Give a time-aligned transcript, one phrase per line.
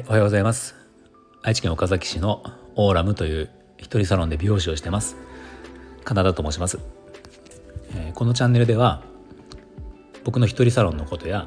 [0.00, 0.74] い、おはようございます。
[1.42, 2.42] 愛知県岡崎市の
[2.74, 5.16] オーラムという一人サロンで美容師をしてます。
[6.04, 6.78] 金田と申します、
[7.94, 9.02] えー、このチャンネルでは
[10.24, 11.46] 僕の一人サロンのことや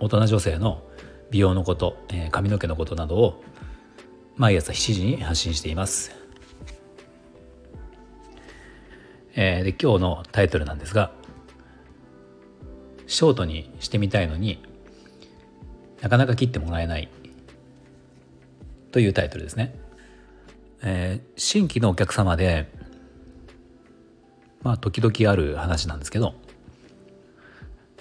[0.00, 0.82] 大人女性の
[1.30, 3.44] 美容のこと、えー、髪の毛のことなどを
[4.36, 6.12] 毎朝7時に発信しています、
[9.36, 11.12] えー、で今日のタイトルなんですが
[13.06, 14.62] ショートにしてみたいのに
[16.00, 17.08] なかなか切ってもらえない。
[18.94, 19.74] というタイトルですね。
[20.84, 22.70] えー、新規のお客様で
[24.62, 26.34] まあ時々ある話なんですけど、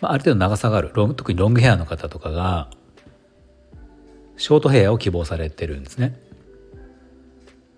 [0.02, 2.70] まあ、ある程度長さがある特にロングヘアの方とかが
[4.38, 6.16] ショートヘアを希望されてるんですね。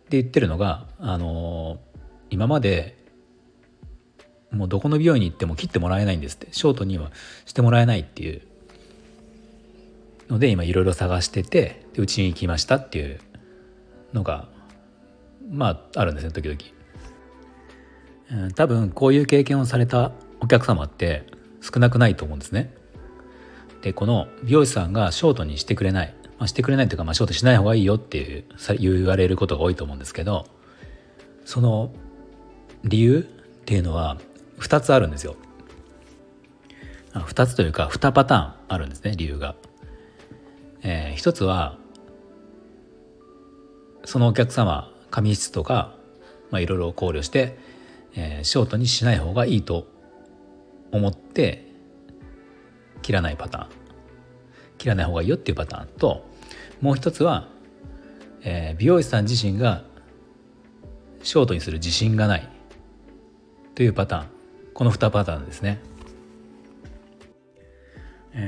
[0.10, 1.78] で言ってるのが、あのー、
[2.32, 2.98] 今まで
[4.52, 7.12] もうどこの美容院に行っても切ってもらえないんですってショートには
[7.46, 8.42] してもらえないっていう
[10.30, 13.20] ので今いろいろ探しててうちに来ましたっていう
[14.14, 14.48] のが
[15.50, 21.26] まああるんですね時々、うん、多分こういう経験をされたお客様って
[21.62, 22.74] 少なくないと思うんですね。
[23.82, 28.46] でこの美容師さんがショートにしてくれない、まあ、してくれないというか、まあ、ショートしない方がいいよっていう
[28.80, 30.48] 言われることが多いと思うんですけど
[31.46, 31.92] その
[32.84, 33.24] 理由っ
[33.66, 34.18] ていうのは
[34.60, 35.36] 2つあるんですよ。
[37.14, 39.56] 2つというか2パターンあるんですね理由が。
[40.88, 41.78] えー、一つは
[44.06, 45.96] そのお客様髪質とか、
[46.52, 47.58] まあ、いろいろ考慮して、
[48.16, 49.88] えー、ショートにしない方がいいと
[50.92, 51.66] 思って
[53.02, 53.70] 切らないパターン。
[54.78, 55.88] 切らない方がいいよっていうパターン。
[55.98, 56.30] と
[56.82, 57.48] もう一つは、
[58.44, 59.84] えー、美容師さん自身が
[61.24, 62.48] ショートにする自信がない
[63.74, 64.28] というパターン。
[64.76, 65.82] この2パターンですね。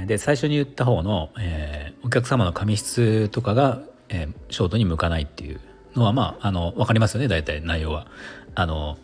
[0.06, 5.62] で最初に言った方の、えー、お客様の髪質とかが、えー、ショートに向かないっていう
[5.96, 8.08] のはまああの分かりますよね大体内容は。
[8.54, 8.98] あの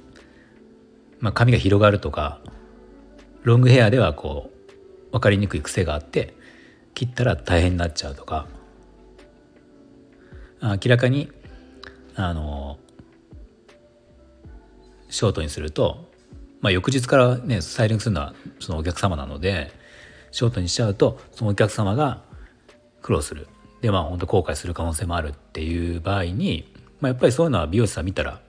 [1.20, 2.42] まあ、髪が広がるとか
[3.44, 4.52] ロングヘアではこ
[5.10, 6.34] う分かりにくい癖があって
[6.96, 8.48] 切ったら大変になっちゃうとか
[10.62, 11.32] 明らかに
[12.16, 12.78] あの
[15.10, 16.10] ショートにすると、
[16.60, 19.72] まあ、翌日からねスタイリングするのはそのお客様なので
[20.34, 22.24] ショートにしちゃうとそのお客様が
[23.04, 23.48] 苦労する
[23.82, 28.42] でまあ本当後悔する可能性もあるっていう場合に、まあ、やっぱりそういうのは美容師さん見たら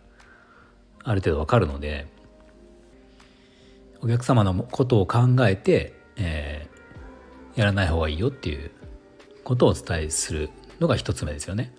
[1.05, 2.07] ある程度わかるので
[4.01, 8.71] お客様のことを考えて、えー、やらない方がいいよっていう
[9.45, 10.49] ことをお伝えする
[10.81, 11.75] のが一つ目ですよね。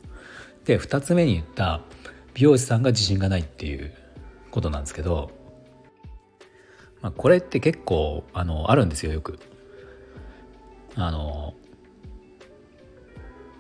[0.66, 1.82] で二つ目に言った
[2.36, 3.92] 美容師さんが自信がないっていう
[4.52, 5.32] ことなんですけど、
[7.02, 9.40] まあ、これって結構あのあるんですよよく。
[10.96, 11.54] あの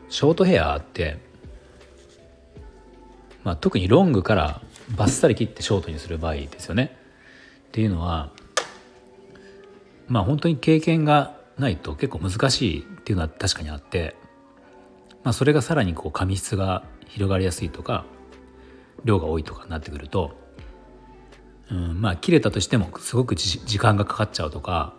[0.09, 1.17] ショートヘアって、
[3.43, 4.61] まあ、特にロングから
[4.95, 6.97] バッサリ切ってショートにする場合ですよね。
[7.67, 8.31] っていうのは
[10.07, 14.15] まあ本当に経験がないと結構難しいっていうのは確かにあって、
[15.23, 18.05] まあ、それがさらにこう髪質が広がりやすいとか
[19.03, 20.35] 量が多いとかになってくると、
[21.71, 24.93] うん、まあ切れたとしてもすごく時間がかかっちゃうとか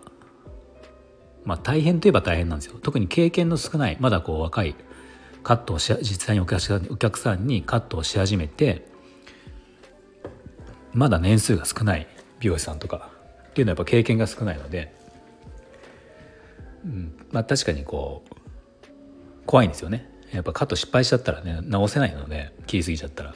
[1.46, 2.78] まあ、大変といえば大変なんですよ。
[2.82, 4.74] 特に経験の少ないまだこう若い
[5.42, 8.86] カットをし実際にお客さんお客さんにカットをし始めて
[10.92, 12.08] まだ年数が少ない
[12.40, 13.10] 美容師さんとか。
[13.50, 14.92] っていうのはやっぱ経験が少ないので、
[16.84, 18.36] うんまあ、確かにこう
[19.46, 20.10] 怖いんですよね。
[20.30, 23.34] やっぱカット失敗しちゃったらね直せないので切りすぎちゃったら。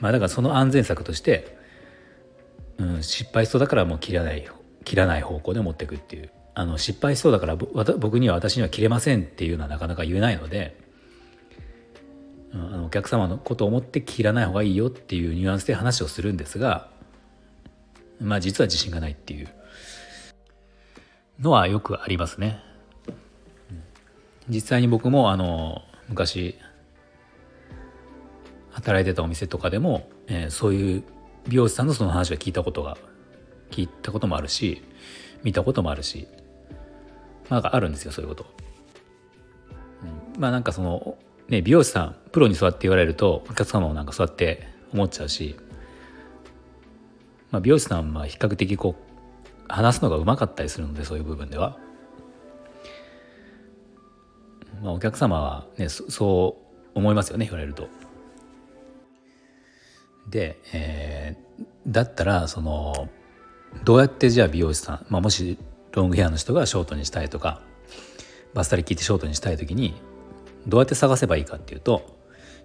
[0.00, 1.56] まあ、だからその安全策として、
[2.76, 4.46] うん、失敗しそうだからもう切らない
[4.84, 6.30] 切らない方向で持っていくっていう。
[6.54, 10.76] あの失敗しそうだから僕には私には切れませんっていうのはなかなか言えないので、
[12.52, 16.88] うん、あのお客様のことを思って切らない方がいいよっていうニュアンスで話をするんですが
[18.20, 19.48] まあ実は自信がないっていう
[21.40, 22.60] のはよくありますね。
[24.48, 26.58] 実際に僕もあの昔
[28.70, 31.04] 働いてたお店とかでも、えー、そういう
[31.46, 32.96] 美容師さんのその話は聞いたことが
[33.70, 34.82] 聞いたこともあるし
[35.42, 36.28] 見たこともあるし
[37.48, 38.46] まあ、あるんですよそういうこと。
[40.38, 41.16] まあなんかその
[41.48, 45.56] ね美容師さんプロに座って言われるとお客様もなんか座って思っちゃうし、
[47.50, 49.08] まあ、美容師さんは比較的こう
[49.68, 51.76] 話すのがうまかったりするのでそういう部分では。
[54.82, 56.56] まあ、お客様はねそ
[56.94, 57.88] う思いますよね言われると。
[60.28, 63.08] で、えー、だったらその
[63.84, 65.58] どうやってじゃあ美容師さん、まあ、もし
[65.92, 67.62] ロングヘアの人がショートにしたいとか
[68.54, 69.94] バッサリ切ってショートにしたい時に
[70.66, 72.18] どうやって探せばいいかっていうと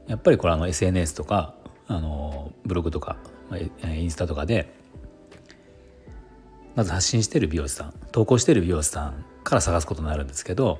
[0.07, 1.55] やっぱりこれあの SNS とか
[1.87, 3.17] あのブログとか
[3.83, 4.73] インスタとかで
[6.75, 10.79] まず発信してる美容師さん投稿してる美容師さんから探すことになるんですけど、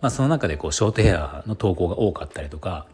[0.00, 2.86] まあ、その中でこうショートヘアの投稿が多かったりとか、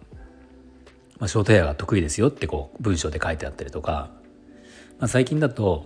[1.19, 4.11] まあ、ショートヘアが得意ですよってこう文章で書いてあったりとか、
[4.99, 5.85] まあ、最近だと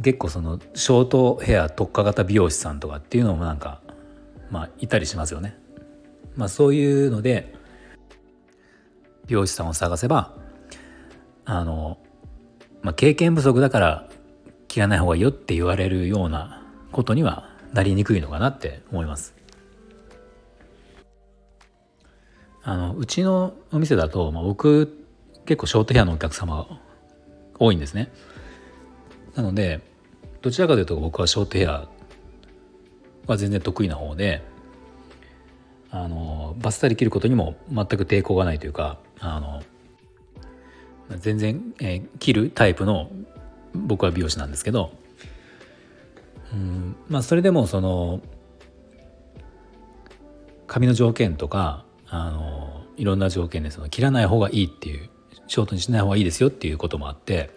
[0.00, 3.80] 結構そのショートヘア特化型美容師さんとかっていうのもなんか
[4.50, 5.58] まあいたりしますよね。
[6.36, 7.54] まあそういうので
[9.26, 10.34] 美容師さんを探せば
[11.44, 11.98] あの、
[12.82, 14.08] まあ、経験不足だから
[14.68, 19.34] 切らない方がいいよって言われるようなことにはなりにくいのかなって思います。
[22.64, 25.04] あのうちのお店だと、まあ、僕
[25.46, 26.66] 結構ショートヘアのお客様が
[27.58, 28.12] 多いんですね。
[29.34, 29.80] なので
[30.40, 31.88] どちらかというと僕はショートヘア
[33.26, 34.42] は全然得意な方で
[35.90, 39.62] あのバッサリ切ることにも全く抵抗がないというかあの
[41.18, 43.10] 全然、えー、切るタイプの
[43.74, 44.92] 僕は美容師なんですけど
[46.52, 48.20] うんまあそれでもその
[50.66, 55.10] 髪の条件とかあのいろんな条件でその切らない方がいいっていう
[55.46, 57.50] ショートにしない方がいいですよっていうこともあって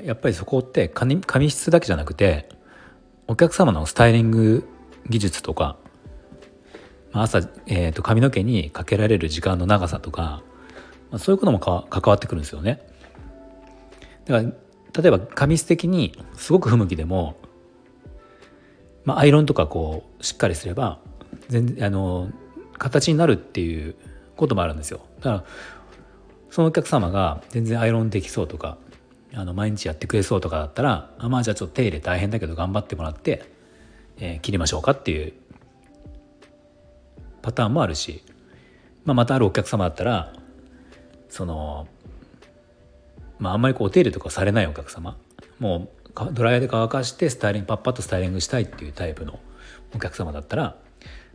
[0.00, 2.48] やっぱりそこって髪髪質だけじゃなくて
[3.26, 4.68] お客様のスタイリング
[5.08, 5.76] 技術とか
[7.12, 10.42] 朝、えー、と髪の毛にかけられる時間の長さとか
[11.12, 12.80] まあ、そういうことも関わってくるんですよね。
[14.24, 17.36] だから例えば髪質的にすごく不向きでも、
[19.04, 20.98] まあ、アイロンとかこうしっかりすれば
[21.48, 22.30] 全然あの
[22.78, 23.94] 形になるっていう
[24.36, 25.00] こともあるんですよ。
[25.18, 25.44] だから
[26.50, 28.78] そのお客様が全然アイロンできそうとか
[29.34, 33.44] あの毎日やってくれそうとかだったらあまあじゃあちょっと手入れ大変だけど頑張ってもらって、
[34.18, 35.32] えー、切りましょうかっていう
[37.40, 38.22] パターンもあるし、
[39.04, 40.32] まあ、またあるお客様だったら
[41.28, 41.88] その
[43.38, 45.16] まああんまりこうお手入れとかされないお客様
[45.58, 49.40] もうドライヤーで乾かしてスタイリングパッパッとスタイリングしたいっていうタイプの
[49.94, 50.76] お客様だったら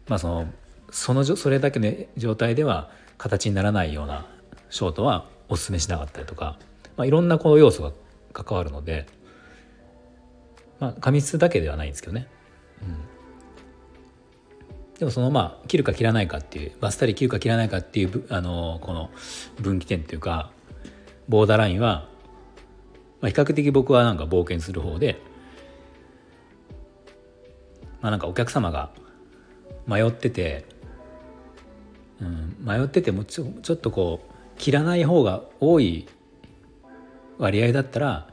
[0.07, 0.47] まあその
[0.91, 4.25] そのそれだけの状態では形にならないような
[4.69, 6.57] ショートはおすすめしなかったりとか、
[6.97, 7.91] まあ、いろんなこの要素が
[8.33, 9.05] 関わるので、
[10.79, 12.27] まあ、髪質だけではないんですけどね。
[12.81, 13.17] うん
[14.99, 19.11] でもそのまあ切るか切らないかっていうバスタリ切るか切らないかっていうあのこの
[19.61, 20.49] 分岐点っていうか
[21.29, 22.09] ボーダーラインは、
[23.21, 25.21] まあ、比較的僕はなんか冒険する方で
[28.01, 28.89] まあなんかお客様が
[29.85, 30.65] 迷ってて、
[32.19, 36.07] うん、迷っててもちょちょっとこう切らない方が多い
[37.37, 38.27] 割合だったら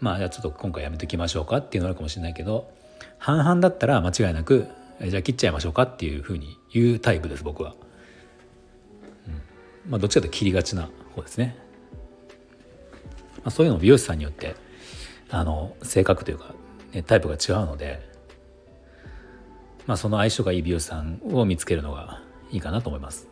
[0.00, 2.70] まあじゃあちょっと今回やめときましょうかっていうのあるかもしれないけど
[3.18, 4.68] 半々だったら間違いなく
[5.00, 7.74] じゃあ切っちゃいましょうかっていうふうに言うタイプです僕は、
[9.26, 11.56] うん、まあどっちかというと切りがちな方ですね、
[13.36, 14.56] まあ、そういうのも美容師さんによって
[15.30, 16.54] あの性格というか、
[16.92, 18.08] ね、タイプが違うので
[19.86, 23.28] まあその相性がいい美容師さんを見つけるのがいいかなと思います。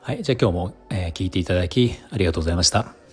[0.00, 3.03] はいじゃあ今日も、えー、聞いていただきありがとうございました。